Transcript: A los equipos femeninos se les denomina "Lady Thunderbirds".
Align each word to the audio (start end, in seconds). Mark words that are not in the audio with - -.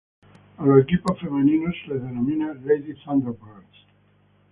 A 0.57 0.65
los 0.65 0.81
equipos 0.81 1.19
femeninos 1.19 1.75
se 1.85 1.93
les 1.93 2.01
denomina 2.01 2.55
"Lady 2.65 2.95
Thunderbirds". 3.05 3.85